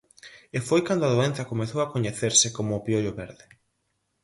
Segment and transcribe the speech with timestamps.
[0.57, 3.45] E foi cando a doenza comezou a coñecerse como o piollo verde.